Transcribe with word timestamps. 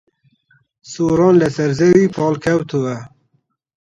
سۆران 0.91 1.33
لەسەر 1.41 1.71
زەوی 1.79 2.11
پاڵکەوتووە. 2.15 2.95